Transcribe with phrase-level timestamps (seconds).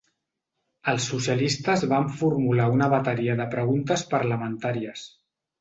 [0.93, 5.09] Els socialistes van formular una bateria de preguntes parlamentàries.